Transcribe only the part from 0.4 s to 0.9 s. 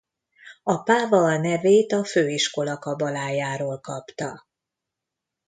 A